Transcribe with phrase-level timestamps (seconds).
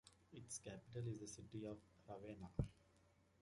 [0.33, 1.77] Its capital is the city of
[2.09, 2.49] Ravenna.